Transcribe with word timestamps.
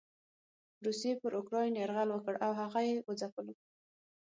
روسيې 0.85 1.13
پر 1.21 1.31
اوکراين 1.37 1.73
يرغل 1.81 2.09
وکړ 2.11 2.35
او 2.45 2.51
هغه 2.61 2.79
یې 2.87 2.95
وځپلو. 3.07 3.53